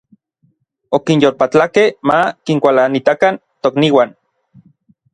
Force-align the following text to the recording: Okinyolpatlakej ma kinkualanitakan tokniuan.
Okinyolpatlakej 0.97 1.87
ma 2.07 2.19
kinkualanitakan 2.45 3.35
tokniuan. 3.61 4.09